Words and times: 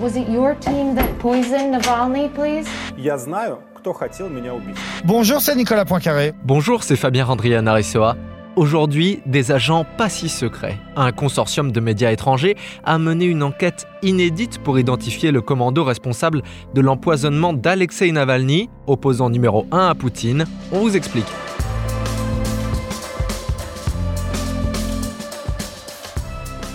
Was 0.00 0.16
it 0.16 0.28
your 0.28 0.54
team 0.54 0.94
that 0.94 1.06
poisoned 1.18 1.74
Navalny, 1.74 2.28
please? 2.28 2.66
Я 2.96 3.18
знаю, 3.18 3.58
кто 3.74 3.92
хотел 3.92 4.28
меня 4.28 4.54
убить. 4.54 4.76
Bonjour, 5.04 5.40
c'est 5.40 5.54
Nicolas 5.54 5.84
Poincaré. 5.84 6.32
Bonjour, 6.44 6.82
c'est 6.82 6.96
Fabien 6.96 7.24
Randrian 7.24 7.66
Aressoa. 7.66 8.16
Aujourd'hui, 8.56 9.22
des 9.26 9.52
agents 9.52 9.84
pas 9.96 10.08
si 10.08 10.28
secrets. 10.28 10.76
Un 10.96 11.12
consortium 11.12 11.70
de 11.70 11.80
médias 11.80 12.10
étrangers 12.10 12.56
a 12.84 12.98
mené 12.98 13.26
une 13.26 13.42
enquête 13.42 13.86
inédite 14.02 14.58
pour 14.58 14.78
identifier 14.78 15.30
le 15.30 15.40
commando 15.40 15.84
responsable 15.84 16.42
de 16.74 16.80
l'empoisonnement 16.80 17.52
d'Alexei 17.52 18.10
Navalny, 18.10 18.68
opposant 18.86 19.30
numéro 19.30 19.66
1 19.70 19.88
à 19.88 19.94
Poutine. 19.94 20.46
On 20.72 20.80
vous 20.80 20.96
explique. 20.96 21.28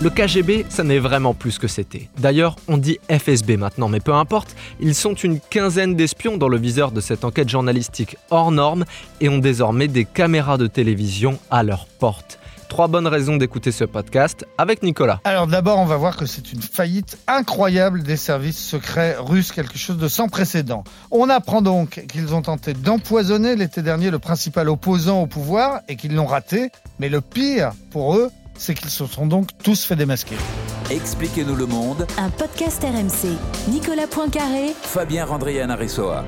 Le 0.01 0.09
KGB, 0.09 0.65
ça 0.67 0.83
n'est 0.83 0.97
vraiment 0.97 1.35
plus 1.35 1.51
ce 1.51 1.59
que 1.59 1.67
c'était. 1.67 2.09
D'ailleurs, 2.17 2.55
on 2.67 2.77
dit 2.77 2.97
FSB 3.07 3.51
maintenant, 3.51 3.87
mais 3.87 3.99
peu 3.99 4.15
importe, 4.15 4.55
ils 4.79 4.95
sont 4.95 5.13
une 5.13 5.39
quinzaine 5.39 5.95
d'espions 5.95 6.37
dans 6.37 6.47
le 6.47 6.57
viseur 6.57 6.91
de 6.91 6.99
cette 7.01 7.23
enquête 7.23 7.49
journalistique 7.49 8.17
hors 8.31 8.49
norme 8.49 8.85
et 9.19 9.29
ont 9.29 9.37
désormais 9.37 9.87
des 9.87 10.05
caméras 10.05 10.57
de 10.57 10.65
télévision 10.65 11.37
à 11.51 11.61
leur 11.61 11.85
porte. 11.85 12.39
Trois 12.67 12.87
bonnes 12.87 13.05
raisons 13.05 13.37
d'écouter 13.37 13.71
ce 13.71 13.83
podcast 13.83 14.43
avec 14.57 14.81
Nicolas. 14.81 15.19
Alors 15.23 15.45
d'abord, 15.45 15.77
on 15.77 15.85
va 15.85 15.97
voir 15.97 16.17
que 16.17 16.25
c'est 16.25 16.51
une 16.51 16.63
faillite 16.63 17.19
incroyable 17.27 18.01
des 18.01 18.17
services 18.17 18.57
secrets 18.57 19.15
russes, 19.19 19.51
quelque 19.51 19.77
chose 19.77 19.97
de 19.97 20.07
sans 20.07 20.29
précédent. 20.29 20.83
On 21.11 21.29
apprend 21.29 21.61
donc 21.61 22.03
qu'ils 22.09 22.33
ont 22.33 22.41
tenté 22.41 22.73
d'empoisonner 22.73 23.55
l'été 23.55 23.83
dernier 23.83 24.09
le 24.09 24.17
principal 24.17 24.67
opposant 24.67 25.21
au 25.21 25.27
pouvoir 25.27 25.81
et 25.87 25.95
qu'ils 25.95 26.15
l'ont 26.15 26.25
raté. 26.25 26.71
Mais 26.97 27.09
le 27.09 27.21
pire 27.21 27.73
pour 27.91 28.15
eux, 28.15 28.31
c'est 28.61 28.75
qu'ils 28.75 28.91
se 28.91 29.07
sont 29.07 29.25
donc 29.25 29.49
tous 29.63 29.85
fait 29.85 29.95
démasquer. 29.95 30.35
Expliquez-nous 30.91 31.55
le 31.55 31.65
monde, 31.65 32.05
Un 32.17 32.29
podcast 32.29 32.83
RMC. 32.83 33.35
Nicolas 33.69 34.05
Poincaré, 34.05 34.73
Fabien 34.83 35.25
Randrian 35.25 35.69
Aressoa. 35.69 36.23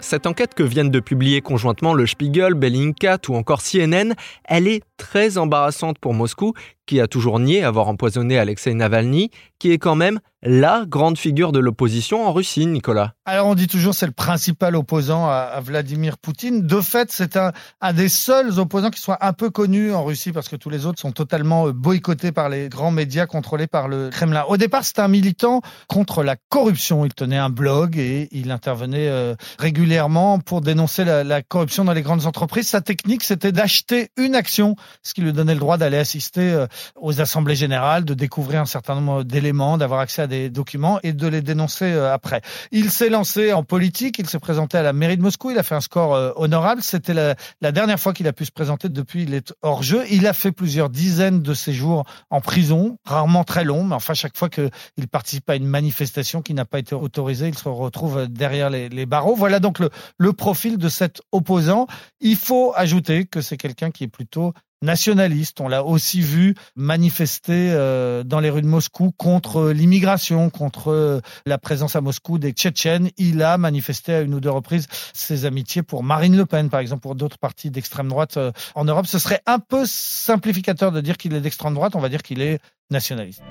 Cette 0.00 0.26
enquête 0.26 0.54
que 0.54 0.62
viennent 0.62 0.90
de 0.90 1.00
publier 1.00 1.42
conjointement 1.42 1.92
le 1.92 2.06
Spiegel, 2.06 2.54
Bellingcat 2.54 3.18
ou 3.28 3.36
encore 3.36 3.60
CNN, 3.60 4.14
elle 4.44 4.68
est 4.68 4.82
très 4.96 5.38
embarrassante 5.38 5.98
pour 5.98 6.14
Moscou, 6.14 6.54
qui 6.86 7.00
a 7.00 7.08
toujours 7.08 7.40
nié 7.40 7.64
avoir 7.64 7.88
empoisonné 7.88 8.38
Alexei 8.38 8.72
Navalny, 8.72 9.30
qui 9.58 9.72
est 9.72 9.78
quand 9.78 9.96
même 9.96 10.20
la 10.42 10.84
grande 10.86 11.18
figure 11.18 11.50
de 11.50 11.58
l'opposition 11.58 12.24
en 12.24 12.32
Russie, 12.32 12.66
Nicolas. 12.66 13.14
Alors 13.24 13.48
on 13.48 13.56
dit 13.56 13.66
toujours 13.66 13.94
c'est 13.94 14.06
le 14.06 14.12
principal 14.12 14.76
opposant 14.76 15.26
à, 15.26 15.60
Vladimir 15.60 16.18
Poutine. 16.18 16.64
De 16.64 16.80
fait, 16.80 17.10
c'est 17.10 17.36
un, 17.36 17.52
des 17.92 18.08
seuls 18.08 18.60
opposants 18.60 18.90
qui 18.90 19.00
soit 19.00 19.18
un 19.26 19.32
peu 19.32 19.50
connu 19.50 19.92
en 19.92 20.04
Russie 20.04 20.30
parce 20.30 20.48
que 20.48 20.54
tous 20.54 20.70
les 20.70 20.86
autres 20.86 21.00
sont 21.00 21.10
totalement 21.10 21.66
euh, 21.66 21.72
boycottés 21.72 22.30
par 22.30 22.48
les 22.48 22.68
grands 22.68 22.92
médias 22.92 23.26
contrôlés 23.26 23.66
par 23.66 23.88
le 23.88 24.10
Kremlin. 24.10 24.44
Au 24.48 24.56
départ, 24.56 24.84
c'était 24.84 25.00
un 25.00 25.08
militant 25.08 25.62
contre 25.88 26.22
la 26.22 26.36
corruption. 26.48 27.04
Il 27.04 27.14
tenait 27.14 27.38
un 27.38 27.50
blog 27.50 27.98
et 27.98 28.28
il 28.30 28.52
intervenait 28.52 29.08
euh, 29.08 29.34
régulièrement 29.58 30.38
pour 30.38 30.60
dénoncer 30.60 31.04
la 31.04 31.42
corruption 31.42 31.84
dans 31.84 31.92
les 31.92 32.02
grandes 32.02 32.26
entreprises. 32.26 32.68
Sa 32.68 32.82
technique, 32.82 33.24
c'était 33.24 33.52
d'acheter 33.52 34.10
une 34.16 34.36
action, 34.36 34.76
ce 35.02 35.14
qui 35.14 35.22
lui 35.22 35.32
donnait 35.32 35.54
le 35.54 35.60
droit 35.60 35.78
d'aller 35.78 35.98
assister 35.98 36.52
euh, 36.52 36.66
aux 36.96 37.20
assemblées 37.20 37.54
générales, 37.54 38.04
de 38.04 38.14
découvrir 38.14 38.60
un 38.60 38.66
certain 38.66 38.94
nombre 38.94 39.22
d'éléments, 39.22 39.78
d'avoir 39.78 40.00
accès 40.00 40.22
à 40.22 40.26
des 40.26 40.50
documents 40.50 40.98
et 41.02 41.12
de 41.12 41.26
les 41.26 41.42
dénoncer 41.42 41.86
euh, 41.86 42.12
après. 42.12 42.42
Il 42.72 42.90
s'est 42.90 43.08
lancé 43.08 43.52
en 43.52 43.62
politique, 43.62 44.18
il 44.18 44.28
s'est 44.28 44.38
présenté 44.38 44.78
à 44.78 44.82
la 44.82 44.92
mairie 44.92 45.16
de 45.16 45.22
Moscou, 45.22 45.50
il 45.50 45.58
a 45.58 45.62
fait 45.62 45.74
un 45.74 45.80
score 45.80 46.14
euh, 46.14 46.32
honorable. 46.36 46.82
C'était 46.82 47.14
la, 47.14 47.72
dernière 47.72 48.00
fois 48.00 48.12
qu'il 48.12 48.26
a 48.28 48.32
pu 48.32 48.44
se 48.44 48.52
présenter 48.52 48.88
depuis 48.88 49.22
il 49.22 49.34
est 49.34 49.52
hors 49.62 49.82
jeu. 49.82 50.04
Il 50.10 50.26
a 50.26 50.32
fait 50.32 50.52
plusieurs 50.52 50.90
dizaines 50.90 51.42
de 51.42 51.54
séjours 51.54 52.04
en 52.30 52.40
prison, 52.40 52.98
rarement 53.04 53.44
très 53.44 53.64
longs, 53.64 53.84
mais 53.84 53.94
enfin 53.94 54.14
chaque 54.14 54.36
fois 54.36 54.48
qu'il 54.48 54.70
participe 55.10 55.48
à 55.50 55.56
une 55.56 55.66
manifestation 55.66 56.42
qui 56.42 56.54
n'a 56.54 56.64
pas 56.64 56.78
été 56.78 56.94
autorisée, 56.94 57.48
il 57.48 57.58
se 57.58 57.68
retrouve 57.68 58.26
derrière 58.28 58.70
les, 58.70 59.06
barreaux. 59.06 59.34
Voilà 59.34 59.60
donc 59.60 59.78
le 60.18 60.32
profil 60.32 60.78
de 60.78 60.88
cet 60.88 61.20
opposant. 61.32 61.86
Il 62.20 62.36
faut 62.36 62.72
ajouter 62.74 63.26
que 63.26 63.40
c'est 63.40 63.56
quelqu'un 63.56 63.90
qui 63.90 64.04
est 64.04 64.08
plutôt 64.08 64.52
nationaliste. 64.82 65.60
On 65.60 65.68
l'a 65.68 65.84
aussi 65.84 66.20
vu 66.20 66.54
manifester 66.74 67.70
euh, 67.72 68.22
dans 68.22 68.40
les 68.40 68.50
rues 68.50 68.62
de 68.62 68.66
Moscou 68.66 69.12
contre 69.16 69.70
l'immigration, 69.70 70.50
contre 70.50 70.90
euh, 70.92 71.20
la 71.46 71.58
présence 71.58 71.96
à 71.96 72.00
Moscou 72.00 72.38
des 72.38 72.52
Tchétchènes. 72.52 73.10
Il 73.16 73.42
a 73.42 73.58
manifesté 73.58 74.14
à 74.14 74.20
une 74.20 74.34
ou 74.34 74.40
deux 74.40 74.50
reprises 74.50 74.86
ses 75.12 75.44
amitiés 75.44 75.82
pour 75.82 76.02
Marine 76.02 76.36
Le 76.36 76.46
Pen, 76.46 76.70
par 76.70 76.80
exemple, 76.80 77.02
pour 77.02 77.14
d'autres 77.14 77.38
partis 77.38 77.70
d'extrême 77.70 78.08
droite 78.08 78.36
euh, 78.36 78.52
en 78.74 78.84
Europe. 78.84 79.06
Ce 79.06 79.18
serait 79.18 79.42
un 79.46 79.58
peu 79.58 79.84
simplificateur 79.86 80.92
de 80.92 81.00
dire 81.00 81.16
qu'il 81.16 81.34
est 81.34 81.40
d'extrême 81.40 81.74
droite. 81.74 81.96
On 81.96 82.00
va 82.00 82.08
dire 82.08 82.22
qu'il 82.22 82.40
est 82.40 82.60
nationaliste. 82.90 83.42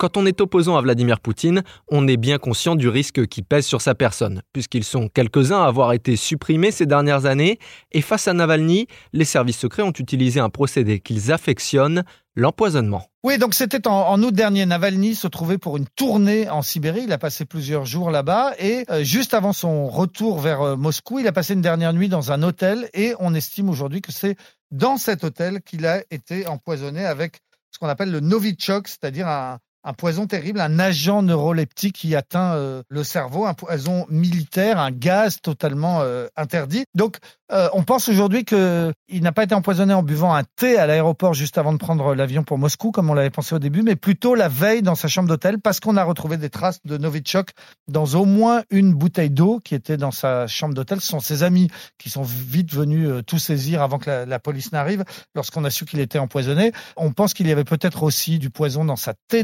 Quand 0.00 0.16
on 0.16 0.24
est 0.24 0.40
opposant 0.40 0.78
à 0.78 0.80
Vladimir 0.80 1.20
Poutine, 1.20 1.62
on 1.88 2.08
est 2.08 2.16
bien 2.16 2.38
conscient 2.38 2.74
du 2.74 2.88
risque 2.88 3.26
qui 3.26 3.42
pèse 3.42 3.66
sur 3.66 3.82
sa 3.82 3.94
personne, 3.94 4.40
puisqu'ils 4.54 4.82
sont 4.82 5.08
quelques-uns 5.08 5.60
à 5.60 5.66
avoir 5.66 5.92
été 5.92 6.16
supprimés 6.16 6.70
ces 6.70 6.86
dernières 6.86 7.26
années, 7.26 7.58
et 7.92 8.00
face 8.00 8.26
à 8.26 8.32
Navalny, 8.32 8.86
les 9.12 9.26
services 9.26 9.58
secrets 9.58 9.82
ont 9.82 9.92
utilisé 9.92 10.40
un 10.40 10.48
procédé 10.48 11.00
qu'ils 11.00 11.30
affectionnent, 11.32 12.02
l'empoisonnement. 12.34 13.04
Oui, 13.24 13.36
donc 13.36 13.52
c'était 13.52 13.86
en, 13.86 14.22
août 14.22 14.34
dernier. 14.34 14.64
Navalny 14.64 15.14
se 15.14 15.26
trouvait 15.28 15.58
pour 15.58 15.76
une 15.76 15.86
tournée 15.96 16.48
en 16.48 16.62
Sibérie. 16.62 17.02
Il 17.04 17.12
a 17.12 17.18
passé 17.18 17.44
plusieurs 17.44 17.84
jours 17.84 18.10
là-bas 18.10 18.54
et 18.58 18.86
euh, 18.88 19.04
juste 19.04 19.34
avant 19.34 19.52
son 19.52 19.86
retour 19.86 20.38
vers 20.38 20.62
euh, 20.62 20.76
Moscou, 20.76 21.18
il 21.18 21.26
a 21.26 21.32
passé 21.32 21.52
une 21.52 21.60
dernière 21.60 21.92
nuit 21.92 22.08
dans 22.08 22.32
un 22.32 22.42
hôtel 22.42 22.88
et 22.94 23.12
on 23.20 23.34
estime 23.34 23.68
aujourd'hui 23.68 24.00
que 24.00 24.12
c'est 24.12 24.36
dans 24.70 24.96
cet 24.96 25.24
hôtel 25.24 25.60
qu'il 25.60 25.84
a 25.84 26.02
été 26.10 26.46
empoisonné 26.46 27.04
avec 27.04 27.40
ce 27.70 27.78
qu'on 27.78 27.88
appelle 27.88 28.10
le 28.10 28.20
Novichok, 28.20 28.88
c'est-à-dire 28.88 29.28
un, 29.28 29.58
un 29.82 29.92
poison 29.92 30.26
terrible, 30.26 30.60
un 30.60 30.78
agent 30.78 31.22
neuroleptique 31.22 31.96
qui 31.96 32.14
atteint 32.14 32.54
euh, 32.54 32.82
le 32.88 33.02
cerveau, 33.02 33.46
un 33.46 33.54
poison 33.54 34.06
militaire, 34.10 34.78
un 34.78 34.90
gaz 34.90 35.40
totalement 35.40 36.00
euh, 36.02 36.26
interdit. 36.36 36.84
Donc, 36.94 37.16
euh, 37.52 37.68
on 37.72 37.82
pense 37.82 38.08
aujourd'hui 38.08 38.44
que 38.44 38.92
il 39.08 39.22
n'a 39.22 39.32
pas 39.32 39.42
été 39.42 39.54
empoisonné 39.54 39.92
en 39.94 40.02
buvant 40.02 40.34
un 40.34 40.44
thé 40.56 40.78
à 40.78 40.86
l'aéroport 40.86 41.34
juste 41.34 41.58
avant 41.58 41.72
de 41.72 41.78
prendre 41.78 42.14
l'avion 42.14 42.44
pour 42.44 42.58
Moscou, 42.58 42.92
comme 42.92 43.10
on 43.10 43.14
l'avait 43.14 43.30
pensé 43.30 43.54
au 43.54 43.58
début, 43.58 43.82
mais 43.82 43.96
plutôt 43.96 44.34
la 44.34 44.48
veille 44.48 44.82
dans 44.82 44.94
sa 44.94 45.08
chambre 45.08 45.28
d'hôtel, 45.28 45.58
parce 45.58 45.80
qu'on 45.80 45.96
a 45.96 46.04
retrouvé 46.04 46.36
des 46.36 46.50
traces 46.50 46.78
de 46.84 46.96
Novichok 46.96 47.50
dans 47.88 48.04
au 48.14 48.24
moins 48.24 48.62
une 48.70 48.94
bouteille 48.94 49.30
d'eau 49.30 49.60
qui 49.64 49.74
était 49.74 49.96
dans 49.96 50.12
sa 50.12 50.46
chambre 50.46 50.74
d'hôtel. 50.74 51.00
Ce 51.00 51.08
sont 51.08 51.20
ses 51.20 51.42
amis 51.42 51.70
qui 51.98 52.10
sont 52.10 52.22
vite 52.22 52.72
venus 52.72 53.08
tout 53.26 53.38
saisir 53.38 53.82
avant 53.82 53.98
que 53.98 54.10
la, 54.10 54.26
la 54.26 54.38
police 54.38 54.72
n'arrive, 54.72 55.04
lorsqu'on 55.34 55.64
a 55.64 55.70
su 55.70 55.86
qu'il 55.86 56.00
était 56.00 56.18
empoisonné. 56.18 56.72
On 56.96 57.12
pense 57.12 57.34
qu'il 57.34 57.48
y 57.48 57.52
avait 57.52 57.64
peut-être 57.64 58.02
aussi 58.02 58.38
du 58.38 58.50
poison 58.50 58.84
dans 58.84 58.96
sa 58.96 59.14
thé 59.28 59.42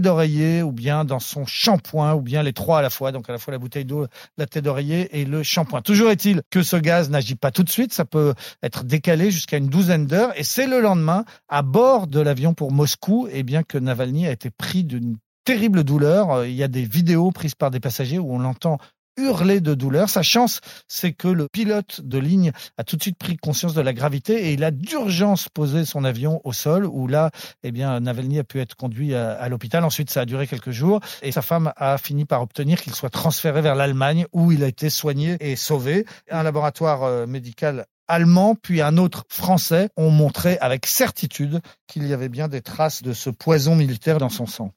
ou 0.62 0.72
bien 0.72 1.04
dans 1.04 1.19
son 1.19 1.47
shampoing, 1.47 2.14
ou 2.14 2.20
bien 2.20 2.42
les 2.42 2.53
trois 2.53 2.78
à 2.78 2.82
la 2.82 2.91
fois, 2.91 3.12
donc 3.12 3.28
à 3.28 3.32
la 3.32 3.38
fois 3.38 3.53
la 3.53 3.59
bouteille 3.59 3.84
d'eau, 3.84 4.06
la 4.37 4.47
thé 4.47 4.60
d'oreiller 4.60 5.20
et 5.20 5.25
le 5.25 5.42
shampoing. 5.42 5.82
Toujours 5.82 6.10
est-il 6.10 6.42
que 6.50 6.62
ce 6.62 6.76
gaz 6.76 7.10
n'agit 7.10 7.37
pas 7.37 7.50
tout 7.50 7.62
de 7.62 7.70
suite, 7.70 7.92
ça 7.92 8.04
peut 8.04 8.34
être 8.62 8.84
décalé 8.84 9.31
jusqu'à 9.31 9.56
une 9.56 9.69
douzaine 9.69 10.06
d'heures, 10.06 10.32
et 10.37 10.44
c'est 10.44 10.66
le 10.66 10.81
lendemain, 10.81 11.25
à 11.48 11.62
bord 11.62 12.06
de 12.06 12.20
l'avion 12.20 12.54
pour 12.54 12.72
Moscou, 12.72 13.28
et 13.31 13.42
bien 13.42 13.62
que 13.62 13.78
Navalny 13.78 14.26
a 14.26 14.32
été 14.32 14.50
pris 14.50 14.84
d'une 14.84 15.16
terrible 15.47 15.84
douleur. 15.84 16.31
Euh, 16.32 16.48
Il 16.48 16.54
y 16.54 16.62
a 16.62 16.69
des 16.69 16.84
vidéos 16.84 17.31
prises 17.31 17.54
par 17.54 17.70
des 17.70 17.81
passagers 17.81 18.19
où 18.19 18.34
on 18.34 18.38
l'entend 18.38 18.78
hurler 19.16 19.60
de 19.60 19.75
douleur. 19.75 20.09
Sa 20.09 20.22
chance, 20.22 20.60
c'est 20.88 21.12
que 21.12 21.28
le 21.28 21.49
pilote 21.49 22.00
de 22.03 22.19
ligne 22.19 22.53
a 22.78 22.84
tout 22.84 22.97
de 22.97 23.03
suite 23.03 23.19
pris 23.19 23.37
conscience 23.37 23.75
de 23.75 23.81
la 23.81 23.93
gravité 23.93 24.49
et 24.49 24.53
il 24.53 24.65
a 24.65 24.71
d'urgence 24.71 25.49
posé 25.49 25.84
son 25.84 26.04
avion 26.04 26.41
au 26.44 26.53
sol 26.53 26.87
où 26.87 27.06
là, 27.06 27.31
eh 27.62 27.72
bien, 27.72 28.00
Navalny 28.00 28.38
a 28.38 28.44
pu 28.44 28.60
être 28.60 28.75
conduit 28.75 29.15
à, 29.15 29.49
l'hôpital. 29.49 29.84
Ensuite, 29.84 30.10
ça 30.10 30.22
a 30.22 30.25
duré 30.25 30.47
quelques 30.47 30.71
jours 30.71 31.00
et 31.22 31.32
sa 31.32 31.43
femme 31.43 31.72
a 31.76 31.99
fini 31.99 32.25
par 32.25 32.43
obtenir 32.43 32.81
qu'il 32.81 32.94
soit 32.94 33.10
transféré 33.10 33.60
vers 33.60 33.75
l'Allemagne 33.75 34.26
où 34.32 34.53
il 34.53 34.62
a 34.65 34.69
été 34.69 34.91
soigné 34.91 35.37
et 35.41 35.56
sauvé. 35.56 36.06
Un 36.31 36.43
laboratoire 36.43 37.05
euh, 37.05 37.26
médical 37.26 37.87
allemand 38.09 38.55
puis 38.55 38.82
un 38.82 38.97
autre 38.97 39.25
français 39.28 39.88
ont 39.97 40.10
montré 40.10 40.59
avec 40.59 40.87
certitude 40.87 41.61
qu'il 41.87 42.06
y 42.06 42.12
avait 42.12 42.29
bien 42.29 42.49
des 42.49 42.61
traces 42.61 43.02
de 43.02 43.12
ce 43.12 43.31
poison 43.31 43.75
militaire 43.75 44.19
dans 44.19 44.29
son 44.29 44.46
sang. 44.46 44.73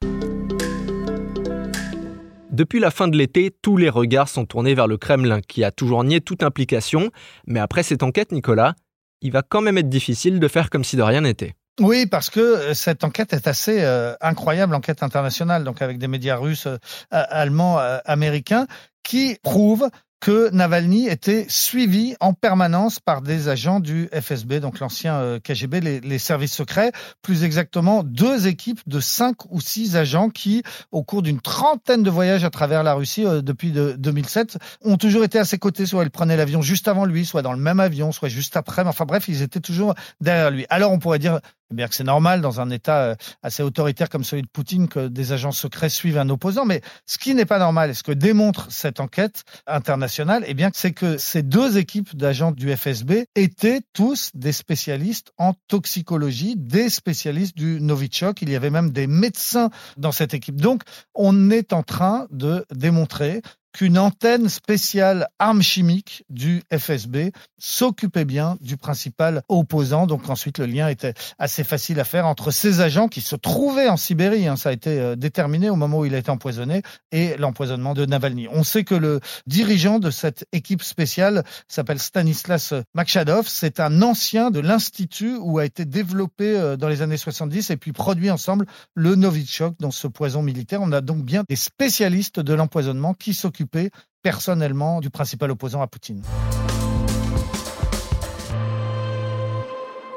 Depuis 2.60 2.82
la 2.82 2.92
fin 2.92 3.08
de 3.08 3.16
l'été, 3.16 3.56
tous 3.62 3.78
les 3.78 3.88
regards 3.88 4.28
sont 4.28 4.44
tournés 4.44 4.74
vers 4.74 4.86
le 4.86 4.98
Kremlin, 4.98 5.40
qui 5.40 5.64
a 5.64 5.72
toujours 5.72 6.04
nié 6.04 6.20
toute 6.20 6.44
implication. 6.44 7.10
Mais 7.48 7.62
après 7.62 7.84
cette 7.84 8.04
enquête, 8.04 8.34
Nicolas, 8.34 8.76
il 9.22 9.32
va 9.32 9.44
quand 9.44 9.62
même 9.62 9.78
être 9.78 9.88
difficile 9.88 10.42
de 10.42 10.48
faire 10.50 10.70
comme 10.70 10.84
si 10.84 10.98
de 10.98 11.02
rien 11.02 11.22
n'était. 11.22 11.56
Oui, 11.80 12.06
parce 12.06 12.30
que 12.30 12.42
euh, 12.42 12.74
cette 12.74 13.06
enquête 13.06 13.32
est 13.32 13.48
assez 13.48 13.82
euh, 13.82 14.14
incroyable, 14.20 14.76
enquête 14.76 15.04
internationale, 15.04 15.64
donc 15.64 15.82
avec 15.82 16.00
des 16.00 16.10
médias 16.10 16.36
russes, 16.36 16.68
euh, 16.68 16.78
allemands, 17.10 17.78
américains, 18.04 18.68
qui 19.04 19.38
prouvent 19.42 19.90
que 20.20 20.50
Navalny 20.52 21.08
était 21.08 21.46
suivi 21.48 22.16
en 22.20 22.34
permanence 22.34 23.00
par 23.00 23.22
des 23.22 23.48
agents 23.48 23.80
du 23.80 24.10
FSB, 24.14 24.60
donc 24.60 24.80
l'ancien 24.80 25.16
euh, 25.16 25.40
KGB, 25.40 26.02
les, 26.02 26.20
services 26.20 26.54
secrets, 26.54 26.92
plus 27.22 27.44
exactement 27.44 28.04
deux 28.04 28.48
équipes 28.48 28.82
de 28.88 29.00
cinq 29.00 29.50
ou 29.50 29.62
six 29.62 29.96
agents 29.96 30.30
qui, 30.30 30.64
au 30.92 31.04
cours 31.04 31.22
d'une 31.22 31.40
trentaine 31.40 32.04
de 32.04 32.10
voyages 32.10 32.44
à 32.44 32.50
travers 32.50 32.84
la 32.84 32.94
Russie 32.94 33.26
euh, 33.26 33.42
depuis 33.42 33.72
de, 33.72 33.96
2007, 33.98 34.58
ont 34.84 34.98
toujours 34.98 35.24
été 35.24 35.40
à 35.40 35.46
ses 35.46 35.58
côtés, 35.58 35.86
soit 35.86 36.04
ils 36.04 36.12
prenaient 36.12 36.38
l'avion 36.38 36.62
juste 36.62 36.88
avant 36.88 37.06
lui, 37.06 37.26
soit 37.26 37.42
dans 37.42 37.54
le 37.54 37.60
même 37.60 37.80
avion, 37.80 38.12
soit 38.12 38.30
juste 38.30 38.58
après, 38.58 38.84
enfin 38.86 39.06
bref, 39.06 39.26
ils 39.30 39.42
étaient 39.42 39.62
toujours 39.62 39.94
derrière 40.20 40.52
lui. 40.52 40.66
Alors 40.70 40.92
on 40.92 41.00
pourrait 41.00 41.20
dire 41.20 41.40
c'est 41.92 42.04
normal 42.04 42.42
dans 42.42 42.62
un 42.62 42.70
État 42.70 43.02
euh, 43.02 43.16
assez 43.44 43.64
autoritaire 43.64 44.10
comme 44.10 44.24
celui 44.24 44.42
de 44.42 44.48
Poutine 44.48 44.88
que 44.88 45.08
des 45.08 45.32
agents 45.32 45.52
secrets 45.52 45.90
suivent 45.90 46.18
un 46.18 46.30
opposant. 46.30 46.66
Mais 46.66 46.82
ce 47.06 47.18
qui 47.18 47.34
n'est 47.36 47.46
pas 47.46 47.60
normal, 47.60 47.92
et 47.92 47.94
ce 47.94 48.04
que 48.04 48.12
démontre 48.12 48.72
cette 48.72 49.00
enquête 49.00 49.44
internationale, 49.68 50.44
eh 50.48 50.54
bien, 50.54 50.70
c'est 50.74 50.92
que 50.92 51.18
ces 51.18 51.44
deux 51.44 51.78
équipes 51.78 52.16
d'agents 52.16 52.52
du 52.52 52.76
FSB 52.76 53.26
étaient 53.36 53.82
tous 53.94 54.32
des 54.34 54.52
spécialistes 54.52 55.32
en 55.38 55.54
toxicologie, 55.68 56.56
des 56.58 56.90
spécialistes 56.90 57.56
du 57.56 57.80
Novichok. 57.82 58.42
Il 58.42 58.50
y 58.50 58.56
avait 58.56 58.70
même 58.70 58.92
des 58.92 59.08
médecins 59.08 59.70
dans 59.98 60.12
cette 60.12 60.34
équipe. 60.34 60.60
Donc, 60.60 60.84
on 61.14 61.52
est 61.52 61.74
en 61.74 61.84
train 61.84 62.28
de 62.32 62.66
démontrer 62.74 63.42
qu'une 63.74 63.98
antenne 63.98 64.50
spéciale 64.50 65.28
armes 65.40 65.62
chimiques 65.62 66.24
du 66.30 66.64
FSB 66.76 67.32
s'occupait 67.58 68.26
bien 68.26 68.58
du 68.62 68.78
principal 68.78 69.44
opposant. 69.48 70.08
Donc 70.08 70.30
ensuite, 70.30 70.60
le 70.60 70.66
lien 70.66 70.88
était 70.88 71.14
assez 71.38 71.64
facile 71.64 72.00
à 72.00 72.04
faire 72.04 72.26
entre 72.26 72.52
ces 72.52 72.82
agents 72.82 73.08
qui 73.08 73.22
se 73.22 73.36
trouvaient 73.36 73.90
en 73.90 73.98
Sibérie, 73.98 74.48
hein, 74.48 74.56
ça 74.56 74.70
a 74.70 74.72
été 74.72 75.00
euh, 75.00 75.16
déterminé 75.16 75.70
au 75.70 75.76
moment 75.76 76.00
où 76.00 76.06
il 76.06 76.16
a 76.16 76.18
été 76.18 76.32
empoisonné, 76.32 76.82
et 77.12 77.38
l'empoisonnement 77.38 77.94
de 77.94 78.06
Navalny. 78.06 78.48
On 78.52 78.64
sait 78.64 78.84
que 78.84 78.96
le 78.96 79.20
dirigeant 79.46 80.00
de 80.00 80.10
cette 80.10 80.46
équipe 80.52 80.84
spéciale 80.84 81.44
s'appelle 81.68 82.00
Stanislas 82.00 82.74
Makshadov. 82.96 83.48
C'est 83.48 83.80
un 83.80 84.02
ancien 84.02 84.52
de 84.52 84.60
l'Institut 84.60 85.38
où 85.40 85.60
a 85.60 85.66
été 85.66 85.86
développé 85.86 86.58
euh, 86.58 86.78
dans 86.78 86.88
les 86.88 87.02
années 87.02 87.18
70 87.18 87.70
et 87.70 87.78
puis 87.78 87.92
produit 87.92 88.32
ensemble 88.32 88.66
le 88.96 89.16
Novichok, 89.16 89.76
dans 89.80 89.92
ce 89.92 90.08
poison 90.08 90.42
militaire. 90.42 90.82
On 90.82 90.92
a 90.92 91.02
donc 91.02 91.24
bien 91.24 91.44
des 91.48 91.56
spécialistes 91.56 92.40
de 92.40 92.54
l'empoisonnement 92.54 93.14
qui 93.14 93.34
s'occupent 93.34 93.59
personnellement 94.22 95.00
du 95.00 95.10
principal 95.10 95.52
opposant 95.52 95.82
à 95.82 95.88
Poutine. 95.88 96.24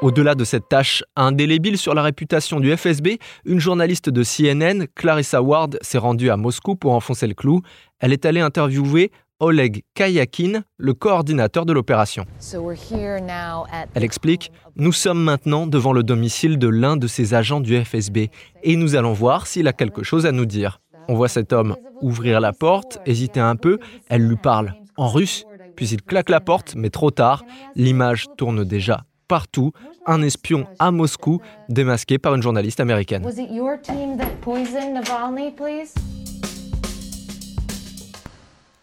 Au-delà 0.03 0.35
de 0.35 0.43
cette 0.43 0.67
tâche 0.67 1.01
indélébile 1.15 1.77
sur 1.77 1.93
la 1.93 2.01
réputation 2.01 2.59
du 2.59 2.75
FSB, 2.75 3.19
une 3.45 3.61
journaliste 3.61 4.09
de 4.09 4.21
CNN, 4.21 4.85
Clarissa 4.95 5.41
Ward, 5.41 5.77
s'est 5.81 5.97
rendue 5.97 6.29
à 6.29 6.35
Moscou 6.35 6.75
pour 6.75 6.91
enfoncer 6.91 7.25
le 7.25 7.33
clou. 7.33 7.61
Elle 7.99 8.11
est 8.11 8.25
allée 8.25 8.41
interviewer 8.41 9.11
Oleg 9.39 9.83
Kayakin, 9.93 10.63
le 10.77 10.93
coordinateur 10.93 11.65
de 11.65 11.71
l'opération. 11.71 12.25
Elle 13.93 14.03
explique 14.03 14.51
Nous 14.75 14.91
sommes 14.91 15.23
maintenant 15.23 15.67
devant 15.67 15.93
le 15.93 16.03
domicile 16.03 16.57
de 16.57 16.67
l'un 16.67 16.97
de 16.97 17.07
ces 17.07 17.33
agents 17.33 17.61
du 17.61 17.81
FSB 17.81 18.29
et 18.63 18.75
nous 18.75 18.95
allons 18.95 19.13
voir 19.13 19.47
s'il 19.47 19.69
a 19.69 19.73
quelque 19.73 20.03
chose 20.03 20.25
à 20.25 20.33
nous 20.33 20.45
dire. 20.45 20.81
On 21.07 21.15
voit 21.15 21.27
cet 21.27 21.53
homme 21.53 21.75
ouvrir 22.01 22.39
la 22.39 22.53
porte, 22.53 22.99
hésiter 23.05 23.39
un 23.39 23.55
peu, 23.55 23.79
elle 24.09 24.27
lui 24.27 24.35
parle 24.35 24.73
en 24.97 25.07
russe, 25.07 25.45
puis 25.75 25.87
il 25.89 26.01
claque 26.01 26.29
la 26.29 26.39
porte, 26.39 26.75
mais 26.75 26.89
trop 26.89 27.11
tard, 27.11 27.43
l'image 27.75 28.27
tourne 28.37 28.63
déjà 28.63 29.05
partout, 29.27 29.71
un 30.05 30.21
espion 30.21 30.67
à 30.79 30.91
Moscou 30.91 31.41
démasqué 31.69 32.19
par 32.19 32.35
une 32.35 32.43
journaliste 32.43 32.79
américaine. 32.79 33.25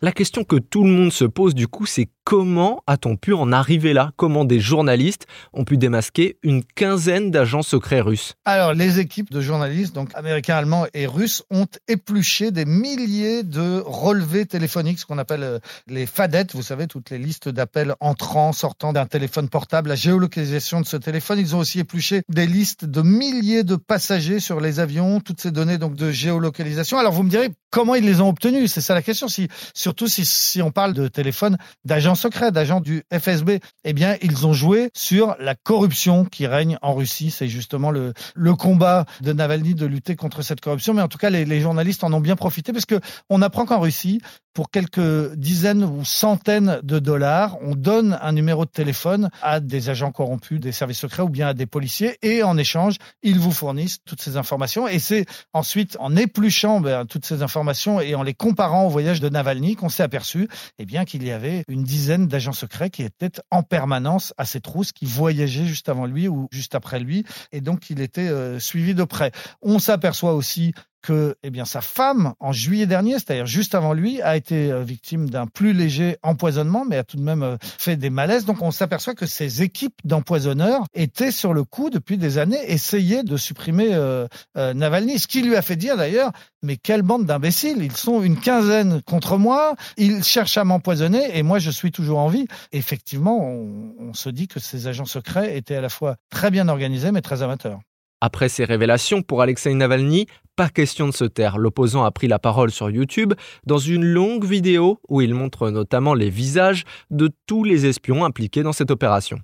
La 0.03 0.13
question 0.13 0.45
que 0.45 0.57
tout 0.57 0.83
le 0.83 0.91
monde 0.91 1.13
se 1.13 1.27
pose 1.27 1.55
du 1.55 1.69
coup, 1.69 1.85
c'est 1.87 2.09
comment 2.31 2.81
a-t-on 2.87 3.17
pu 3.17 3.35
en 3.35 3.51
arriver 3.51 3.93
là? 3.93 4.13
Comment 4.15 4.45
des 4.45 4.61
journalistes 4.61 5.27
ont 5.53 5.65
pu 5.65 5.77
démasquer 5.77 6.39
une 6.45 6.63
quinzaine 6.63 7.33
d'agents 7.33 7.63
secrets 7.63 8.01
russes? 8.01 8.35
Alors, 8.45 8.73
les 8.73 9.01
équipes 9.01 9.33
de 9.33 9.41
journalistes, 9.41 9.97
donc 9.97 10.11
américains, 10.15 10.55
allemands 10.55 10.87
et 10.95 11.09
russes, 11.09 11.43
ont 11.51 11.67
épluché 11.89 12.53
des 12.53 12.65
milliers 12.67 13.43
de 13.43 13.83
relevés 13.85 14.47
téléphoniques, 14.47 15.01
ce 15.01 15.07
qu'on 15.07 15.19
appelle 15.19 15.43
euh, 15.43 15.59
les 15.89 16.07
fadettes, 16.07 16.55
vous 16.55 16.63
savez, 16.63 16.87
toutes 16.87 17.11
les 17.11 17.19
listes 17.19 17.49
d'appels 17.49 17.97
entrant, 17.99 18.53
sortant 18.53 18.93
d'un 18.93 19.07
téléphone 19.07 19.49
portable, 19.49 19.89
la 19.89 19.97
géolocalisation 19.97 20.81
de 20.81 20.87
ce 20.87 20.97
téléphone. 20.97 21.41
Ils 21.41 21.57
ont 21.57 21.59
aussi 21.59 21.81
épluché 21.81 22.23
des 22.29 22.47
listes 22.47 22.85
de 22.85 23.03
milliers 23.03 23.65
de 23.65 23.75
passagers 23.75 24.39
sur 24.39 24.61
les 24.61 24.79
avions, 24.79 25.19
toutes 25.19 25.41
ces 25.41 25.51
données 25.51 25.79
donc 25.79 25.97
de 25.97 26.13
géolocalisation. 26.13 26.97
Alors, 26.97 27.13
vous 27.13 27.25
me 27.25 27.31
direz, 27.31 27.51
comment 27.71 27.97
ils 27.97 28.05
les 28.05 28.21
ont 28.21 28.29
obtenues 28.29 28.69
C'est 28.69 28.83
ça 28.83 28.95
la 28.95 29.03
question. 29.03 29.27
Surtout 29.75 30.07
si, 30.07 30.25
si 30.25 30.63
on 30.63 30.71
parle 30.71 30.93
de 30.93 31.09
téléphone 31.09 31.59
d'agents 31.85 32.20
secrets, 32.21 32.53
d'agents 32.53 32.81
du 32.81 33.03
FSB. 33.13 33.61
Eh 33.85 33.93
bien, 33.93 34.17
ils 34.23 34.47
ont 34.47 34.53
joué 34.53 34.91
sur 34.95 35.37
la 35.41 35.55
corruption 35.55 36.25
qui 36.25 36.47
règne 36.47 36.79
en 36.83 36.95
Russie. 36.95 37.31
C'est 37.31 37.49
justement 37.49 37.91
le, 37.91 38.13
combat 38.55 39.07
de 39.21 39.33
Navalny 39.33 39.75
de 39.75 39.87
lutter 39.87 40.17
contre 40.17 40.43
cette 40.43 40.61
corruption. 40.61 40.95
Mais 40.95 41.03
en 41.03 41.09
tout 41.09 41.19
cas, 41.19 41.31
les, 41.31 41.45
les 41.45 41.61
journalistes 41.61 42.05
en 42.05 42.13
ont 42.13 42.21
bien 42.21 42.37
profité 42.37 42.73
parce 42.73 42.87
que 42.87 43.01
on 43.29 43.43
apprend 43.43 43.65
qu'en 43.65 43.81
Russie, 43.81 44.21
pour 44.53 44.71
quelques 44.71 45.35
dizaines 45.35 45.85
ou 45.85 46.05
centaines 46.05 46.81
de 46.83 46.99
dollars, 46.99 47.59
on 47.63 47.75
donne 47.75 48.19
un 48.21 48.33
numéro 48.33 48.65
de 48.65 48.71
téléphone 48.71 49.31
à 49.43 49.61
des 49.61 49.91
agents 49.91 50.13
corrompus 50.13 50.61
des 50.61 50.73
services 50.73 50.99
secrets 50.99 51.23
ou 51.23 51.29
bien 51.29 51.49
à 51.49 51.55
des 51.55 51.67
policiers 51.67 52.19
et 52.23 52.43
en 52.43 52.57
échange, 52.59 52.97
ils 53.23 53.39
vous 53.39 53.53
fournissent 53.53 53.99
toutes 54.05 54.21
ces 54.21 54.37
informations 54.37 54.89
et 54.89 54.99
c'est 54.99 55.27
ensuite 55.53 55.97
en 56.01 56.17
épluchant 56.17 56.81
ben, 56.81 57.07
toutes 57.07 57.27
ces 57.27 57.43
informations 57.43 58.01
et 58.01 58.15
en 58.15 58.23
les 58.23 58.35
comparant 58.35 58.87
au 58.87 58.89
voyage 58.89 59.21
de 59.21 59.29
Navalny 59.29 59.77
qu'on 59.77 59.89
s'est 59.89 60.03
aperçu 60.03 60.49
eh 60.79 60.85
bien 60.85 61.05
qu'il 61.05 61.25
y 61.25 61.31
avait 61.31 61.65
une 61.69 61.85
dizaine 61.85 62.27
d'agents 62.27 62.53
secrets 62.53 62.91
qui 62.91 63.03
étaient 63.03 63.41
en 63.51 63.63
permanence 63.63 64.35
à 64.37 64.45
ces 64.45 64.61
trousses, 64.61 64.93
qui 64.93 65.05
voyageaient 65.05 65.67
juste 65.67 65.89
avant 65.89 66.07
lui 66.07 66.29
ou 66.29 66.49
juste 66.51 66.75
après 66.75 66.99
lui 66.99 67.25
et 67.53 67.61
donc 67.61 67.91
il 67.91 68.01
était 68.01 68.29
euh, 68.29 68.59
suivi 68.59 68.95
de 68.95 69.05
près. 69.05 69.33
On 69.63 69.79
s'aperçoit 69.79 70.35
aussi 70.35 70.73
que 71.03 71.37
eh 71.43 71.51
bien, 71.51 71.65
sa 71.65 71.81
femme, 71.81 72.35
en 72.41 72.53
juillet 72.53 72.87
dernier, 72.87 73.15
c'est-à-dire 73.15 73.47
juste 73.47 73.75
avant 73.75 73.93
lui, 73.93 74.21
a 74.23 74.37
été 74.37 74.71
euh, 74.71 74.83
victime 74.83 75.29
d'un 75.31 75.47
plus 75.47 75.73
léger 75.73 76.17
empoisonnement, 76.23 76.85
mais 76.85 76.97
a 76.97 77.05
tout 77.05 77.17
de 77.17 77.23
même 77.23 77.43
euh, 77.43 77.57
fait 77.61 77.97
des 77.97 78.11
malaises. 78.11 78.45
Donc 78.45 78.63
on 78.63 78.71
s'aperçoit 78.71 79.15
que 79.15 79.27
ces 79.27 79.63
équipes 79.63 79.99
d'empoisonneurs 80.05 80.85
étaient 80.95 81.31
sur 81.31 81.55
le 81.55 81.65
coup 81.65 81.91
depuis 81.91 82.19
des 82.19 82.39
années, 82.39 82.61
essayaient 82.71 83.23
de 83.23 83.37
supprimer 83.37 83.89
euh, 83.93 84.27
Navalny. 84.57 85.19
Ce 85.19 85.27
qui 85.27 85.43
lui 85.43 85.57
a 85.57 85.63
fait 85.63 85.77
dire 85.77 85.97
d'ailleurs, 85.97 86.33
mais 86.63 86.77
quelle 86.77 87.03
bande 87.03 87.25
d'imbéciles, 87.25 87.83
ils 87.83 87.97
sont 87.97 88.23
une 88.23 88.39
quinzaine 88.39 89.03
contre 89.03 89.39
moi, 89.39 89.75
ils 89.97 90.23
cherchent 90.23 90.59
à 90.59 90.65
m'empoisonner 90.65 91.39
et 91.39 91.43
moi 91.43 91.59
je 91.59 91.71
suis 91.71 91.91
toujours 91.91 92.19
en 92.19 92.29
vie. 92.29 92.47
Effectivement, 92.73 93.39
on 93.41 94.13
se 94.15 94.29
dit 94.29 94.49
que 94.49 94.61
ces 94.61 94.87
agents 94.87 95.07
secrets 95.07 95.57
étaient 95.57 95.77
à 95.77 95.81
la 95.81 95.89
fois 95.89 96.17
très 96.31 96.51
bien 96.51 96.69
organisés 96.69 97.13
mais 97.13 97.23
très 97.23 97.43
amateurs. 97.43 97.81
Après 98.21 98.51
ces 98.51 98.65
révélations 98.65 99.23
pour 99.23 99.41
Alexei 99.41 99.73
Navalny, 99.73 100.27
pas 100.55 100.69
question 100.69 101.07
de 101.07 101.13
se 101.13 101.25
taire. 101.25 101.57
L'opposant 101.57 102.05
a 102.05 102.11
pris 102.11 102.29
la 102.29 102.39
parole 102.39 102.71
sur 102.71 102.91
YouTube 102.91 103.33
dans 103.65 103.79
une 103.79 104.05
longue 104.05 104.45
vidéo 104.45 105.01
où 105.09 105.23
il 105.23 105.33
montre 105.33 105.71
notamment 105.71 106.13
les 106.13 106.29
visages 106.29 106.85
de 107.11 107.31
tous 107.47 107.65
les 107.65 107.87
espions 107.87 108.25
impliqués 108.25 108.63
dans 108.63 108.75
cette 108.75 108.91
opération. 108.91 109.39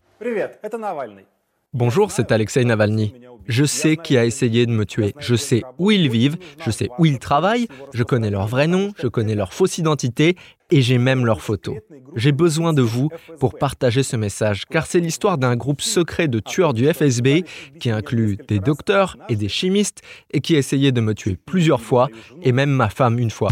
Bonjour, 1.76 2.11
c'est 2.11 2.32
Alexei 2.32 2.64
Navalny. 2.64 3.12
Je 3.49 3.67
sais 3.67 3.99
qui 3.99 4.16
a 4.16 4.25
essayé 4.25 4.64
de 4.64 4.71
me 4.71 4.87
tuer. 4.87 5.12
Je 5.18 5.35
sais 5.35 5.62
où 5.76 5.90
ils 5.90 6.09
vivent, 6.09 6.38
je 6.64 6.71
sais 6.71 6.88
où 6.99 7.04
ils 7.04 7.18
travaillent, 7.18 7.68
je 7.92 8.02
connais 8.02 8.30
leur 8.30 8.47
vrai 8.47 8.66
nom, 8.66 8.95
je 8.99 9.09
connais 9.09 9.35
leur 9.35 9.52
fausse 9.52 9.76
identité 9.76 10.37
et 10.71 10.80
j'ai 10.80 10.97
même 10.97 11.26
leurs 11.26 11.42
photos. 11.42 11.76
J'ai 12.14 12.33
besoin 12.33 12.73
de 12.73 12.80
vous 12.80 13.11
pour 13.38 13.59
partager 13.59 14.02
ce 14.02 14.16
message, 14.16 14.64
car 14.64 14.87
c'est 14.87 15.00
l'histoire 15.00 15.37
d'un 15.37 15.54
groupe 15.54 15.83
secret 15.83 16.28
de 16.28 16.40
tueurs 16.40 16.73
du 16.73 16.90
FSB 16.90 17.45
qui 17.78 17.90
inclut 17.90 18.38
des 18.49 18.59
docteurs 18.59 19.18
et 19.28 19.37
des 19.37 19.50
chimistes 19.50 20.00
et 20.33 20.40
qui 20.40 20.54
a 20.54 20.59
essayé 20.59 20.92
de 20.92 21.02
me 21.02 21.12
tuer 21.12 21.37
plusieurs 21.37 21.83
fois 21.83 22.09
et 22.42 22.52
même 22.52 22.71
ma 22.71 22.88
femme 22.88 23.18
une 23.18 23.30
fois. 23.30 23.50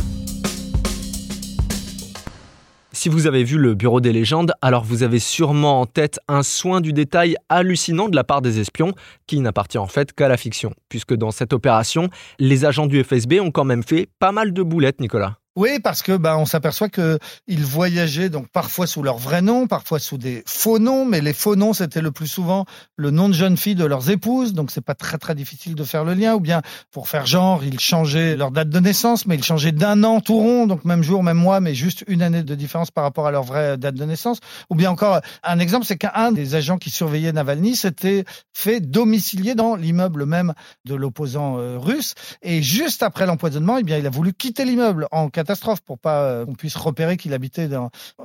Si 3.05 3.11
vous 3.11 3.27
avez 3.27 3.45
vu 3.45 3.59
le 3.59 3.75
Bureau 3.75 4.01
des 4.01 4.15
légendes, 4.15 4.55
alors 4.63 4.83
vous 4.83 5.03
avez 5.03 5.19
sûrement 5.19 5.83
en 5.83 5.85
tête 5.85 6.21
un 6.27 6.43
soin 6.43 6.81
du 6.81 6.95
détail 6.95 7.37
hallucinant 7.51 8.09
de 8.09 8.17
la 8.17 8.25
part 8.25 8.41
des 8.41 8.61
espions, 8.61 8.95
qui 9.27 9.41
n'appartient 9.41 9.77
en 9.77 9.87
fait 9.87 10.15
qu'à 10.15 10.27
la 10.27 10.39
fiction, 10.39 10.73
puisque 10.89 11.13
dans 11.13 11.31
cette 11.31 11.53
opération, 11.53 12.09
les 12.39 12.65
agents 12.65 12.87
du 12.87 13.05
FSB 13.05 13.41
ont 13.41 13.51
quand 13.51 13.65
même 13.65 13.83
fait 13.83 14.09
pas 14.21 14.33
mal 14.33 14.55
de 14.55 14.63
boulettes, 14.63 15.03
Nicolas. 15.03 15.37
Oui, 15.57 15.79
parce 15.79 16.03
que 16.03 16.17
bah, 16.17 16.37
on 16.37 16.47
s'aperçoit 16.47 16.89
que 16.89 17.21
ils 17.47 17.65
voyageaient 17.65 18.29
donc 18.29 18.49
parfois 18.49 18.89
sous 18.89 19.05
leur 19.05 19.19
vrai 19.19 19.41
nom, 19.41 19.69
parfois 19.69 20.01
sous 20.01 20.19
des 20.19 20.43
faux 20.47 20.81
noms, 20.81 21.05
mais 21.05 21.21
les 21.21 21.33
faux 21.33 21.55
noms 21.55 21.73
c'était 21.73 22.01
le 22.01 22.11
plus 22.11 22.27
souvent 22.27 22.65
le 22.97 23.13
nom 23.13 23.29
de 23.29 23.35
jeune 23.35 23.57
fille 23.57 23.77
de 23.77 23.85
leurs 23.85 24.11
épouses, 24.11 24.53
donc 24.53 24.73
c'est 24.73 24.81
pas 24.81 24.97
très 24.97 25.17
très 25.17 25.37
difficile 25.37 25.77
de 25.77 25.85
faire 25.85 26.03
le 26.03 26.15
lien. 26.15 26.35
Ou 26.35 26.41
bien 26.41 26.61
pour 26.91 27.09
faire 27.09 27.25
genre, 27.25 27.63
ils 27.63 27.79
changeaient 27.79 28.37
leur 28.37 28.51
date 28.51 28.69
de 28.69 28.81
naissance, 28.81 29.27
mais 29.27 29.37
ils 29.37 29.45
changeaient 29.45 29.71
d'un 29.71 30.03
an 30.03 30.21
tout 30.21 30.39
rond, 30.39 30.67
donc 30.67 30.85
même 30.85 31.05
jour, 31.05 31.23
même 31.23 31.37
mois, 31.37 31.61
mais 31.61 31.75
juste 31.75 32.03
une 32.09 32.23
année 32.23 32.43
de 32.43 32.55
différence 32.57 32.91
par 32.91 33.05
rapport 33.05 33.29
à 33.29 33.31
leur 33.31 33.45
vraie 33.45 33.79
date 33.79 33.95
de 33.95 34.05
naissance. 34.05 34.41
Ou 34.71 34.75
bien 34.75 34.91
encore 34.91 35.21
un 35.45 35.61
exemple, 35.61 35.87
c'est 35.87 35.97
qu'un 35.97 36.33
des 36.33 36.57
agents 36.57 36.79
qui 36.79 36.91
surveillait 36.91 37.33
Navalny 37.33 37.77
s'était 37.77 38.25
fait 38.53 38.81
domicilier 38.81 39.55
dans 39.55 39.77
l'immeuble 39.77 40.27
même 40.27 40.53
de 40.85 40.97
l'opposant 40.97 41.59
euh, 41.59 41.79
russe, 41.79 42.15
et 42.43 42.61
juste 42.61 43.05
après 43.05 43.27
l'empoisonnement, 43.27 43.79
eh 43.79 43.85
bien 43.85 43.99
il 43.99 44.07
a 44.07 44.11
voulu 44.11 44.33
quitter 44.33 44.65
l'immeuble 44.65 45.07
en 45.13 45.29
catastrophe 45.45 45.83
pour 45.83 45.99
pas 45.99 46.23
euh, 46.23 46.47
qu'on 46.47 46.55
puisse 46.55 46.75
repérer 46.75 47.19
qu'il 47.19 47.35
habitait 47.35 47.69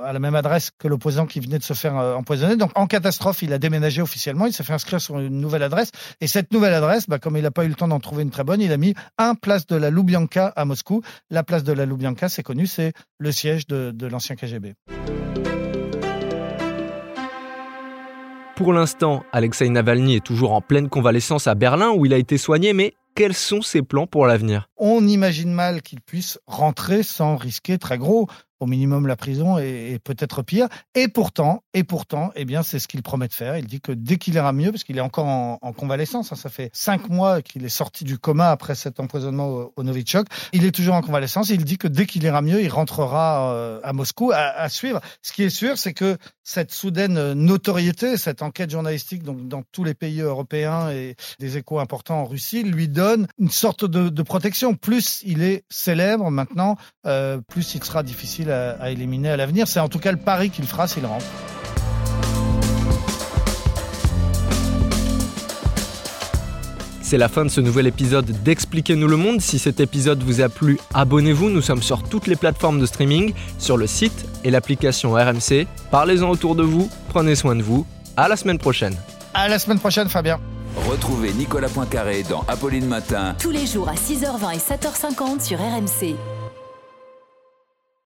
à 0.02 0.12
la 0.12 0.18
même 0.18 0.34
adresse 0.34 0.70
que 0.70 0.88
l'opposant 0.88 1.26
qui 1.26 1.38
venait 1.40 1.58
de 1.58 1.62
se 1.62 1.74
faire 1.74 1.98
euh, 1.98 2.14
empoisonner. 2.14 2.56
Donc 2.56 2.70
en 2.74 2.86
catastrophe, 2.86 3.42
il 3.42 3.52
a 3.52 3.58
déménagé 3.58 4.00
officiellement, 4.00 4.46
il 4.46 4.54
s'est 4.54 4.64
fait 4.64 4.72
inscrire 4.72 5.02
sur 5.02 5.18
une 5.18 5.38
nouvelle 5.38 5.62
adresse. 5.62 5.90
Et 6.22 6.26
cette 6.26 6.50
nouvelle 6.50 6.72
adresse, 6.72 7.08
bah, 7.08 7.18
comme 7.18 7.36
il 7.36 7.42
n'a 7.42 7.50
pas 7.50 7.66
eu 7.66 7.68
le 7.68 7.74
temps 7.74 7.88
d'en 7.88 8.00
trouver 8.00 8.22
une 8.22 8.30
très 8.30 8.44
bonne, 8.44 8.62
il 8.62 8.72
a 8.72 8.78
mis 8.78 8.94
un 9.18 9.34
place 9.34 9.66
de 9.66 9.76
la 9.76 9.90
Loubianka 9.90 10.46
à 10.56 10.64
Moscou. 10.64 11.02
La 11.28 11.42
place 11.42 11.62
de 11.62 11.74
la 11.74 11.84
Loubianka, 11.84 12.30
c'est 12.30 12.42
connu, 12.42 12.66
c'est 12.66 12.94
le 13.18 13.32
siège 13.32 13.66
de, 13.66 13.90
de 13.90 14.06
l'ancien 14.06 14.34
KGB. 14.34 14.74
Pour 18.56 18.72
l'instant, 18.72 19.24
Alexei 19.32 19.68
Navalny 19.68 20.16
est 20.16 20.24
toujours 20.24 20.52
en 20.52 20.60
pleine 20.60 20.88
convalescence 20.88 21.46
à 21.46 21.54
Berlin 21.54 21.92
où 21.96 22.04
il 22.04 22.12
a 22.12 22.18
été 22.18 22.36
soigné, 22.36 22.74
mais 22.74 22.94
quels 23.14 23.34
sont 23.34 23.62
ses 23.62 23.82
plans 23.82 24.06
pour 24.06 24.26
l'avenir? 24.26 24.68
On 24.76 25.06
imagine 25.06 25.52
mal 25.52 25.82
qu'il 25.82 26.00
puisse 26.00 26.38
rentrer 26.46 27.02
sans 27.02 27.36
risquer 27.36 27.78
très 27.78 27.98
gros 27.98 28.28
au 28.60 28.66
minimum 28.66 29.06
la 29.06 29.16
prison 29.16 29.58
et, 29.58 29.98
peut-être 30.02 30.42
pire. 30.42 30.68
Et 30.94 31.08
pourtant, 31.08 31.62
et 31.74 31.84
pourtant, 31.84 32.30
eh 32.36 32.44
bien, 32.44 32.62
c'est 32.62 32.78
ce 32.78 32.88
qu'il 32.88 33.02
promet 33.02 33.28
de 33.28 33.32
faire. 33.32 33.56
Il 33.56 33.66
dit 33.66 33.80
que 33.80 33.92
dès 33.92 34.18
qu'il 34.18 34.34
ira 34.34 34.52
mieux, 34.52 34.70
parce 34.70 34.84
qu'il 34.84 34.96
est 34.98 35.02
encore 35.02 35.26
en, 35.26 35.72
convalescence, 35.72 36.32
hein, 36.32 36.36
ça 36.36 36.50
fait 36.50 36.70
cinq 36.72 37.08
mois 37.08 37.42
qu'il 37.42 37.64
est 37.64 37.70
sorti 37.70 38.04
du 38.04 38.18
coma 38.18 38.50
après 38.50 38.74
cet 38.74 39.00
empoisonnement 39.00 39.70
au, 39.76 39.82
Novichok, 39.82 40.26
il 40.52 40.64
est 40.64 40.72
toujours 40.72 40.94
en 40.94 41.00
convalescence. 41.00 41.48
Il 41.48 41.64
dit 41.64 41.78
que 41.78 41.88
dès 41.88 42.06
qu'il 42.06 42.22
ira 42.22 42.42
mieux, 42.42 42.62
il 42.62 42.68
rentrera 42.68 43.54
euh, 43.54 43.80
à 43.82 43.92
Moscou 43.92 44.32
à, 44.34 44.68
suivre. 44.68 45.00
Ce 45.22 45.32
qui 45.32 45.42
est 45.42 45.50
sûr, 45.50 45.78
c'est 45.78 45.94
que 45.94 46.18
cette 46.42 46.72
soudaine 46.72 47.32
notoriété, 47.32 48.16
cette 48.16 48.42
enquête 48.42 48.70
journalistique 48.70 49.22
donc, 49.22 49.48
dans 49.48 49.62
tous 49.72 49.84
les 49.84 49.94
pays 49.94 50.20
européens 50.20 50.90
et 50.90 51.16
des 51.38 51.56
échos 51.56 51.78
importants 51.78 52.20
en 52.20 52.24
Russie, 52.26 52.62
lui 52.62 52.88
donne 52.88 53.26
une 53.38 53.50
sorte 53.50 53.84
de, 53.84 54.22
protection. 54.22 54.74
Plus 54.74 55.22
il 55.24 55.42
est 55.42 55.64
célèbre 55.70 56.30
maintenant, 56.30 56.76
euh, 57.06 57.40
plus 57.48 57.74
il 57.74 57.82
sera 57.82 58.02
difficile 58.02 58.49
à, 58.50 58.90
éliminer 58.90 59.30
à 59.30 59.36
l'avenir. 59.36 59.68
C'est 59.68 59.80
en 59.80 59.88
tout 59.88 59.98
cas 59.98 60.12
le 60.12 60.18
pari 60.18 60.50
qu'il 60.50 60.66
fera 60.66 60.86
s'il 60.86 61.06
rentre. 61.06 61.24
C'est 67.10 67.18
la 67.18 67.28
fin 67.28 67.44
de 67.44 67.50
ce 67.50 67.60
nouvel 67.60 67.88
épisode 67.88 68.30
d'Expliquez-nous 68.44 69.08
le 69.08 69.16
monde. 69.16 69.40
Si 69.40 69.58
cet 69.58 69.80
épisode 69.80 70.22
vous 70.22 70.42
a 70.42 70.48
plu, 70.48 70.78
abonnez-vous. 70.94 71.50
Nous 71.50 71.60
sommes 71.60 71.82
sur 71.82 72.04
toutes 72.04 72.28
les 72.28 72.36
plateformes 72.36 72.78
de 72.78 72.86
streaming, 72.86 73.34
sur 73.58 73.76
le 73.76 73.88
site 73.88 74.26
et 74.44 74.50
l'application 74.52 75.14
RMC. 75.14 75.66
Parlez-en 75.90 76.30
autour 76.30 76.54
de 76.54 76.62
vous, 76.62 76.88
prenez 77.08 77.34
soin 77.34 77.56
de 77.56 77.62
vous. 77.62 77.84
À 78.16 78.28
la 78.28 78.36
semaine 78.36 78.58
prochaine. 78.58 78.94
À 79.34 79.48
la 79.48 79.58
semaine 79.58 79.80
prochaine, 79.80 80.08
Fabien. 80.08 80.38
Retrouvez 80.88 81.32
Nicolas 81.32 81.68
Poincaré 81.68 82.22
dans 82.22 82.44
Apolline 82.46 82.86
Matin. 82.86 83.34
Tous 83.40 83.50
les 83.50 83.66
jours 83.66 83.88
à 83.88 83.94
6h20 83.94 84.54
et 84.54 84.58
7h50 84.58 85.40
sur 85.40 85.58
RMC. 85.58 86.14